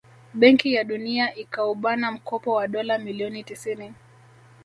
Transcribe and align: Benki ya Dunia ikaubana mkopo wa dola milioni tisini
Benki 0.33 0.73
ya 0.73 0.83
Dunia 0.83 1.35
ikaubana 1.35 2.11
mkopo 2.11 2.53
wa 2.53 2.67
dola 2.67 2.97
milioni 2.97 3.43
tisini 3.43 3.93